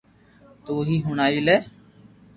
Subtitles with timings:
[0.63, 1.57] تو ھي ھڻاوي لي